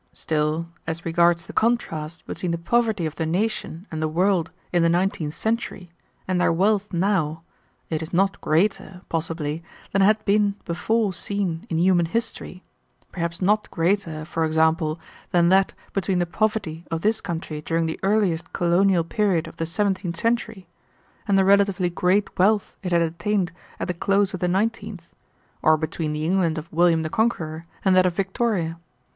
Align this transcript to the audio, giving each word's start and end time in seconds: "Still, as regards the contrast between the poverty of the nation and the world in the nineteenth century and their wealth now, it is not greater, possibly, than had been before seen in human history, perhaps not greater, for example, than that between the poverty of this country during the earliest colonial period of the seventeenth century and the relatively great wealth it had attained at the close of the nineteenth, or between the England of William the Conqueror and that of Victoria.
"Still, 0.13 0.65
as 0.87 1.05
regards 1.05 1.45
the 1.45 1.53
contrast 1.53 2.25
between 2.25 2.51
the 2.51 2.57
poverty 2.57 3.05
of 3.05 3.17
the 3.17 3.25
nation 3.27 3.85
and 3.91 4.01
the 4.01 4.07
world 4.07 4.49
in 4.73 4.81
the 4.81 4.89
nineteenth 4.89 5.35
century 5.35 5.91
and 6.27 6.41
their 6.41 6.51
wealth 6.51 6.91
now, 6.91 7.43
it 7.91 8.01
is 8.01 8.11
not 8.11 8.41
greater, 8.41 9.01
possibly, 9.09 9.61
than 9.91 10.01
had 10.01 10.25
been 10.25 10.55
before 10.65 11.13
seen 11.13 11.67
in 11.69 11.77
human 11.77 12.07
history, 12.07 12.63
perhaps 13.11 13.43
not 13.43 13.69
greater, 13.69 14.25
for 14.25 14.43
example, 14.43 14.99
than 15.29 15.49
that 15.49 15.73
between 15.93 16.17
the 16.17 16.25
poverty 16.25 16.83
of 16.89 17.01
this 17.01 17.21
country 17.21 17.61
during 17.61 17.85
the 17.85 17.99
earliest 18.01 18.51
colonial 18.53 19.03
period 19.03 19.47
of 19.47 19.57
the 19.57 19.67
seventeenth 19.67 20.17
century 20.17 20.67
and 21.27 21.37
the 21.37 21.45
relatively 21.45 21.91
great 21.91 22.39
wealth 22.39 22.75
it 22.81 22.91
had 22.91 23.03
attained 23.03 23.51
at 23.79 23.87
the 23.87 23.93
close 23.93 24.33
of 24.33 24.39
the 24.39 24.47
nineteenth, 24.47 25.09
or 25.61 25.77
between 25.77 26.11
the 26.11 26.25
England 26.25 26.57
of 26.57 26.73
William 26.73 27.03
the 27.03 27.09
Conqueror 27.11 27.67
and 27.85 27.95
that 27.95 28.07
of 28.07 28.15
Victoria. 28.15 28.79